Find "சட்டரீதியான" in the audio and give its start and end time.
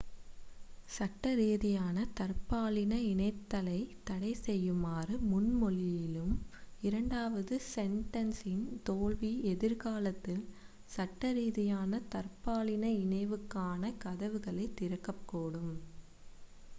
0.89-2.05, 10.97-12.01